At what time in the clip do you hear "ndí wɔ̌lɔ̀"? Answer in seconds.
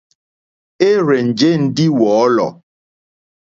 1.63-2.51